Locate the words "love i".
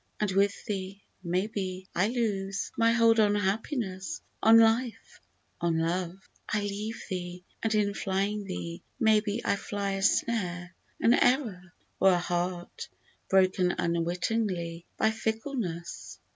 5.77-6.61